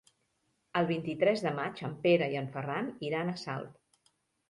El 0.81 0.87
vint-i-tres 0.91 1.45
de 1.49 1.53
maig 1.61 1.85
en 1.91 1.95
Pere 2.07 2.33
i 2.35 2.41
en 2.43 2.51
Ferran 2.59 2.93
iran 3.13 3.33
a 3.37 3.41
Salt. 3.47 4.13